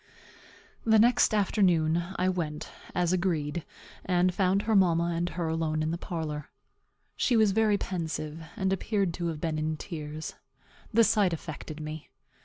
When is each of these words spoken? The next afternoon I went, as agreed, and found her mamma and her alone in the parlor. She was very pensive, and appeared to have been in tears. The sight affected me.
The 0.83 0.97
next 0.97 1.31
afternoon 1.31 2.03
I 2.15 2.27
went, 2.27 2.71
as 2.95 3.13
agreed, 3.13 3.63
and 4.03 4.33
found 4.33 4.63
her 4.63 4.75
mamma 4.75 5.11
and 5.13 5.29
her 5.29 5.47
alone 5.47 5.83
in 5.83 5.91
the 5.91 5.97
parlor. 5.99 6.49
She 7.15 7.37
was 7.37 7.51
very 7.51 7.77
pensive, 7.77 8.41
and 8.55 8.73
appeared 8.73 9.13
to 9.13 9.27
have 9.27 9.39
been 9.39 9.59
in 9.59 9.77
tears. 9.77 10.33
The 10.91 11.03
sight 11.03 11.33
affected 11.33 11.79
me. 11.81 12.09